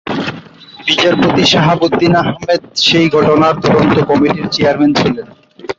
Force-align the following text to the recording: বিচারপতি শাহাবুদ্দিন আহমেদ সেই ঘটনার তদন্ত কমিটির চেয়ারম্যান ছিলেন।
বিচারপতি 0.87 1.43
শাহাবুদ্দিন 1.51 2.13
আহমেদ 2.21 2.61
সেই 2.85 3.07
ঘটনার 3.15 3.55
তদন্ত 3.63 3.95
কমিটির 4.09 4.47
চেয়ারম্যান 4.55 4.91
ছিলেন। 4.99 5.27